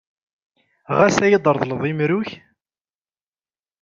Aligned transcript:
Ɣas 0.97 1.17
ad 1.25 1.29
yi-d-tṛeḍleḍ 1.31 1.83
imru-k? 1.91 2.29